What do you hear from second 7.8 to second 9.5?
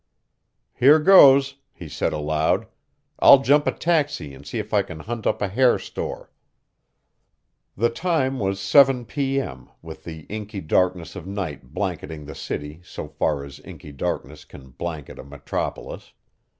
time was 7 P.